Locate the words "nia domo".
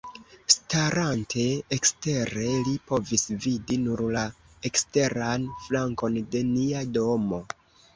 6.55-7.47